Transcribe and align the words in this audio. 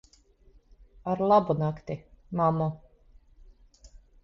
Ar 1.11 1.21
labu 1.33 1.57
nakti, 1.61 1.99
mammu. 2.41 2.71